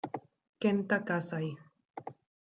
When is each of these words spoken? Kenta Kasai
Kenta 0.61 0.97
Kasai 1.07 1.47